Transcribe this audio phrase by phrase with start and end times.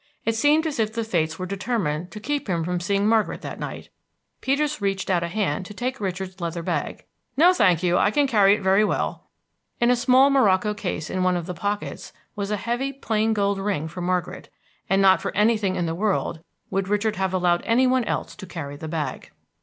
[0.25, 3.59] It seemed as if the fates were determined to keep him from seeing Margaret that
[3.59, 3.89] night.
[4.41, 7.05] Peters reached out a hand to take Richard's leather bag.
[7.37, 9.27] "No, thank you, I can carry it very well."
[9.79, 13.59] In a small morocco case in one of the pockets was a heavy plain gold
[13.59, 14.49] ring for Margaret,
[14.89, 16.39] and not for anything in the world
[16.71, 19.29] would Richard have allowed any one else to carry the bag.